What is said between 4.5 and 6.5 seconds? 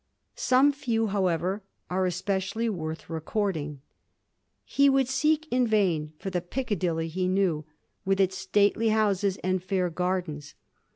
He would seek in vam for the'